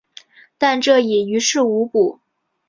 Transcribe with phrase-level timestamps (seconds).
[0.57, 2.19] 但这已于事无补。